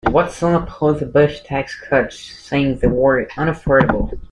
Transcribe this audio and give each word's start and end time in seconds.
Watson 0.09 0.55
opposed 0.55 0.99
the 1.01 1.05
Bush 1.05 1.41
tax 1.41 1.79
cuts, 1.79 2.17
saying 2.17 2.79
they 2.79 2.87
were 2.87 3.23
unaffordable. 3.37 4.11